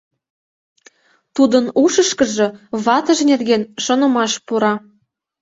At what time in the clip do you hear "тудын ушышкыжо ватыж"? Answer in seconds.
1.35-3.19